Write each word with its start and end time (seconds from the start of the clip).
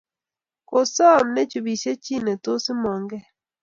kosom 0.69 1.25
ne 1.33 1.43
chubishe 1.51 1.91
chii 2.03 2.23
ne 2.25 2.33
tos 2.43 2.63
imong 2.73 3.03
kei 3.09 3.25